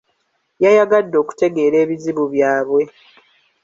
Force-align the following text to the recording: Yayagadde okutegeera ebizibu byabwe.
Yayagadde 0.63 1.15
okutegeera 1.23 1.75
ebizibu 1.85 2.23
byabwe. 2.33 2.81